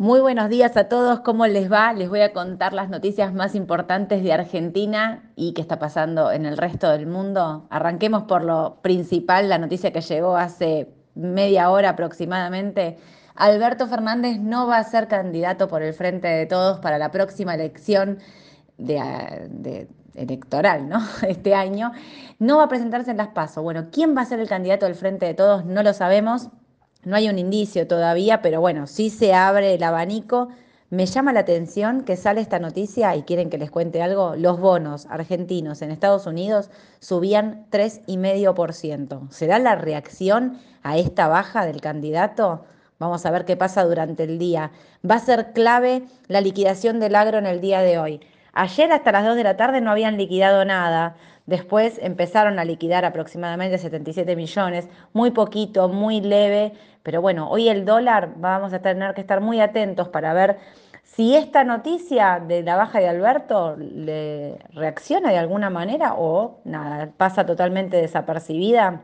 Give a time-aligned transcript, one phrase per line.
[0.00, 1.92] Muy buenos días a todos, ¿cómo les va?
[1.92, 6.46] Les voy a contar las noticias más importantes de Argentina y qué está pasando en
[6.46, 7.66] el resto del mundo.
[7.68, 12.96] Arranquemos por lo principal, la noticia que llegó hace media hora aproximadamente.
[13.34, 17.54] Alberto Fernández no va a ser candidato por el Frente de Todos para la próxima
[17.54, 18.20] elección
[20.14, 21.00] electoral, ¿no?
[21.28, 21.92] Este año.
[22.38, 23.62] No va a presentarse en las PASO.
[23.62, 25.66] Bueno, ¿quién va a ser el candidato del Frente de Todos?
[25.66, 26.48] No lo sabemos.
[27.02, 30.48] No hay un indicio todavía, pero bueno, sí se abre el abanico.
[30.90, 34.34] Me llama la atención que sale esta noticia y quieren que les cuente algo.
[34.36, 39.30] Los bonos argentinos en Estados Unidos subían 3,5%.
[39.30, 42.64] ¿Será la reacción a esta baja del candidato?
[42.98, 44.72] Vamos a ver qué pasa durante el día.
[45.08, 48.20] Va a ser clave la liquidación del agro en el día de hoy.
[48.52, 51.16] Ayer hasta las 2 de la tarde no habían liquidado nada.
[51.46, 57.84] Después empezaron a liquidar aproximadamente 77 millones, muy poquito, muy leve, pero bueno, hoy el
[57.84, 60.58] dólar vamos a tener que estar muy atentos para ver
[61.02, 67.10] si esta noticia de la baja de Alberto le reacciona de alguna manera o nada,
[67.16, 69.00] pasa totalmente desapercibida.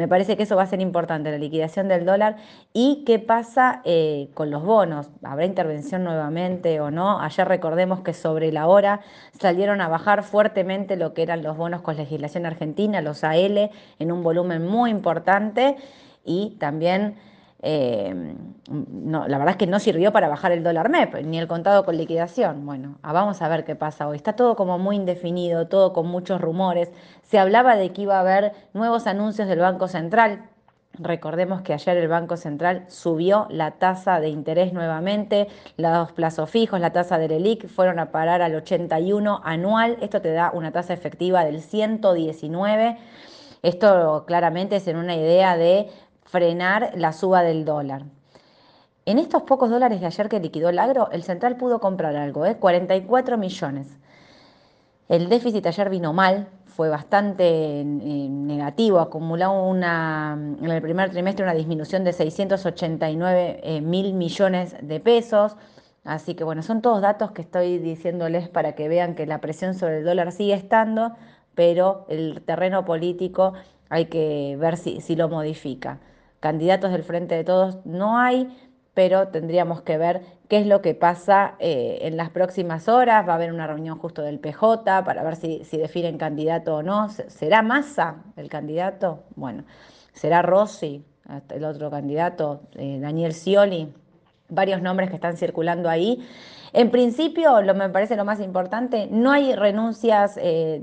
[0.00, 2.36] Me parece que eso va a ser importante, la liquidación del dólar
[2.72, 5.10] y qué pasa eh, con los bonos.
[5.22, 7.20] ¿Habrá intervención nuevamente o no?
[7.20, 9.02] Ayer recordemos que sobre la hora
[9.38, 14.10] salieron a bajar fuertemente lo que eran los bonos con legislación argentina, los AL, en
[14.10, 15.76] un volumen muy importante
[16.24, 17.16] y también
[17.62, 18.34] eh,
[18.70, 21.84] no, la verdad es que no sirvió para bajar el dólar MEP, ni el contado
[21.84, 22.64] con liquidación.
[22.64, 24.16] Bueno, ah, vamos a ver qué pasa hoy.
[24.16, 26.90] Está todo como muy indefinido, todo con muchos rumores.
[27.22, 30.44] Se hablaba de que iba a haber nuevos anuncios del Banco Central.
[30.94, 36.80] Recordemos que ayer el Banco Central subió la tasa de interés nuevamente, los plazos fijos,
[36.80, 39.98] la tasa del ELIC fueron a parar al 81 anual.
[40.00, 42.98] Esto te da una tasa efectiva del 119.
[43.62, 45.90] Esto claramente es en una idea de
[46.30, 48.04] frenar la suba del dólar.
[49.04, 52.46] En estos pocos dólares de ayer que liquidó el agro, el central pudo comprar algo,
[52.46, 52.56] ¿eh?
[52.56, 53.98] 44 millones.
[55.08, 61.54] El déficit ayer vino mal, fue bastante negativo, acumuló una, en el primer trimestre una
[61.54, 65.56] disminución de 689 eh, mil millones de pesos.
[66.04, 69.74] Así que bueno, son todos datos que estoy diciéndoles para que vean que la presión
[69.74, 71.16] sobre el dólar sigue estando,
[71.56, 73.54] pero el terreno político
[73.88, 75.98] hay que ver si, si lo modifica
[76.40, 78.48] candidatos del Frente de Todos no hay,
[78.94, 83.26] pero tendríamos que ver qué es lo que pasa eh, en las próximas horas.
[83.26, 87.08] Va a haber una reunión justo del PJ para ver si, definen candidato o no.
[87.08, 89.22] ¿Será Massa el candidato?
[89.36, 89.64] Bueno,
[90.12, 91.04] ¿será Rossi
[91.50, 92.62] el otro candidato?
[92.74, 93.94] Eh, Daniel Scioli.
[94.48, 96.26] Varios nombres que están circulando ahí.
[96.72, 100.78] En principio, lo me parece lo más importante, no hay renuncias eh,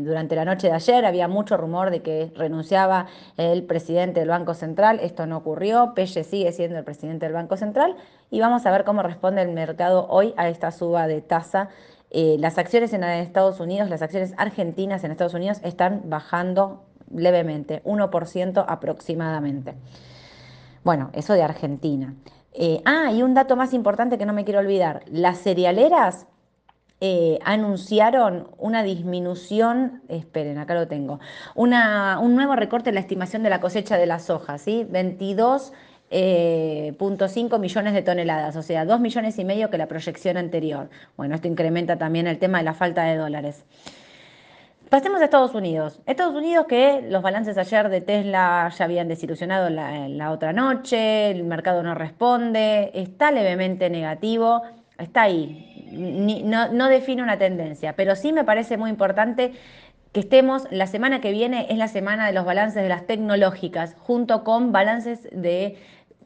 [0.00, 3.06] durante la noche de ayer, había mucho rumor de que renunciaba
[3.36, 7.56] el presidente del Banco Central, esto no ocurrió, Pelle sigue siendo el presidente del Banco
[7.56, 7.94] Central
[8.30, 11.68] y vamos a ver cómo responde el mercado hoy a esta suba de tasa.
[12.10, 16.82] Eh, las acciones en Estados Unidos, las acciones argentinas en Estados Unidos están bajando
[17.14, 19.74] levemente, 1% aproximadamente.
[20.84, 22.14] Bueno, eso de Argentina.
[22.54, 25.02] Eh, ah, y un dato más importante que no me quiero olvidar.
[25.06, 26.26] Las cerealeras
[27.00, 31.18] eh, anunciaron una disminución, esperen, acá lo tengo,
[31.56, 34.86] una, un nuevo recorte en la estimación de la cosecha de las hojas, ¿sí?
[34.88, 35.72] 22.5
[36.10, 40.90] eh, millones de toneladas, o sea, 2 millones y medio que la proyección anterior.
[41.16, 43.64] Bueno, esto incrementa también el tema de la falta de dólares.
[44.92, 46.02] Pasemos a Estados Unidos.
[46.04, 51.44] Estados Unidos que los balances ayer de Tesla ya habían desilusionado la, otra noche, el
[51.44, 54.60] mercado no responde, está levemente negativo,
[54.98, 59.54] está ahí, no, define una tendencia, pero sí me parece muy importante
[60.12, 63.96] que estemos, la semana que viene es la semana de los balances de las tecnológicas,
[63.98, 65.78] junto con balances de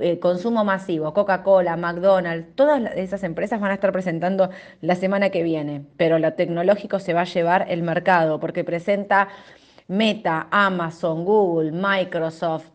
[0.00, 5.42] eh, consumo masivo, Coca-Cola, McDonald's, todas esas empresas van a estar presentando la semana que
[5.42, 9.28] viene, pero lo tecnológico se va a llevar el mercado porque presenta
[9.88, 12.66] Meta, Amazon, Google, Microsoft,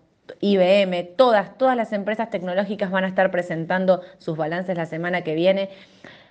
[0.41, 5.35] IBM, todas, todas las empresas tecnológicas van a estar presentando sus balances la semana que
[5.35, 5.69] viene.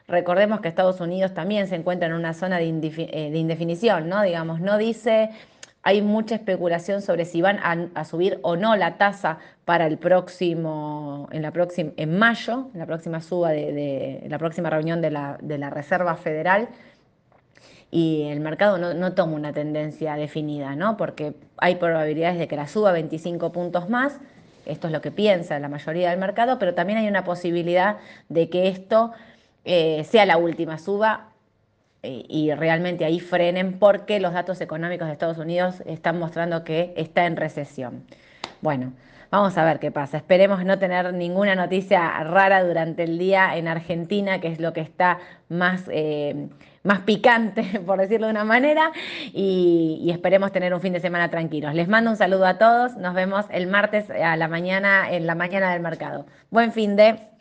[0.08, 4.22] Recordemos que Estados Unidos también se encuentra en una zona de, eh, de indefinición, ¿no?
[4.22, 5.30] Digamos, no dice
[5.86, 7.60] hay mucha especulación sobre si van
[7.94, 12.80] a, subir o no la tasa para el próximo, en, la próxima, en mayo, en
[12.80, 16.70] la próxima suba de, la próxima reunión de la, Reserva Federal.
[17.92, 20.96] Y el mercado no, toma una tendencia definida, ¿no?
[20.96, 24.18] Porque hay probabilidades de que la suba 25 puntos más,
[24.64, 27.98] esto es lo que piensa la mayoría del mercado, pero también hay una posibilidad
[28.28, 29.12] de que esto
[29.64, 31.28] eh, sea la última suba
[32.06, 37.26] y realmente ahí frenen porque los datos económicos de Estados Unidos están mostrando que está
[37.26, 38.04] en recesión.
[38.60, 38.92] Bueno,
[39.30, 40.16] Vamos a ver qué pasa.
[40.16, 44.80] Esperemos no tener ninguna noticia rara durante el día en Argentina, que es lo que
[44.80, 45.18] está
[45.48, 46.48] más, eh,
[46.84, 48.92] más picante, por decirlo de una manera,
[49.32, 51.74] y, y esperemos tener un fin de semana tranquilos.
[51.74, 52.96] Les mando un saludo a todos.
[52.96, 56.26] Nos vemos el martes a la mañana, en la mañana del mercado.
[56.50, 57.35] Buen fin de.